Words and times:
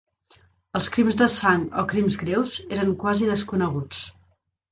Els 0.77 0.85
crims 0.95 1.17
de 1.19 1.25
sang 1.33 1.65
o 1.83 1.83
crims 1.91 2.17
greus 2.23 2.55
eren 2.77 2.97
quasi 3.05 3.31
desconeguts. 3.33 4.01